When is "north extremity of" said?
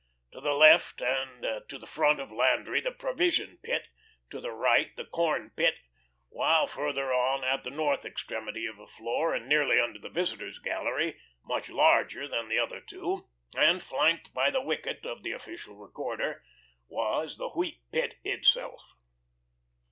7.69-8.77